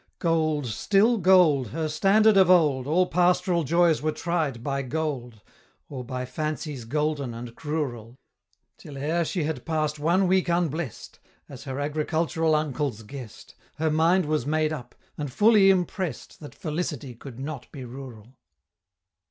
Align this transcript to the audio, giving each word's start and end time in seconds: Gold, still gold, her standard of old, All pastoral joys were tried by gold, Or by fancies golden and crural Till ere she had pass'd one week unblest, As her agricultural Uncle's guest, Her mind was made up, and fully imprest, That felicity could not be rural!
Gold, 0.17 0.65
still 0.65 1.19
gold, 1.19 1.67
her 1.67 1.87
standard 1.87 2.35
of 2.35 2.49
old, 2.49 2.87
All 2.87 3.05
pastoral 3.05 3.63
joys 3.63 4.01
were 4.01 4.11
tried 4.11 4.63
by 4.63 4.81
gold, 4.81 5.41
Or 5.89 6.03
by 6.03 6.25
fancies 6.25 6.85
golden 6.85 7.35
and 7.35 7.55
crural 7.55 8.17
Till 8.79 8.97
ere 8.97 9.23
she 9.23 9.43
had 9.43 9.63
pass'd 9.63 9.99
one 9.99 10.25
week 10.25 10.49
unblest, 10.49 11.19
As 11.47 11.65
her 11.65 11.79
agricultural 11.79 12.55
Uncle's 12.55 13.03
guest, 13.03 13.53
Her 13.75 13.91
mind 13.91 14.25
was 14.25 14.47
made 14.47 14.73
up, 14.73 14.95
and 15.19 15.31
fully 15.31 15.69
imprest, 15.69 16.39
That 16.39 16.55
felicity 16.55 17.13
could 17.13 17.39
not 17.39 17.71
be 17.71 17.85
rural! 17.85 18.39